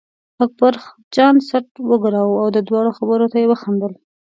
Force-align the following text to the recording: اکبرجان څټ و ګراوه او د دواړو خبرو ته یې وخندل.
اکبرجان 0.43 1.35
څټ 1.47 1.67
و 1.87 1.91
ګراوه 2.03 2.35
او 2.41 2.47
د 2.55 2.57
دواړو 2.67 2.91
خبرو 2.97 3.27
ته 3.31 3.37
یې 3.41 3.49
وخندل. 3.49 3.93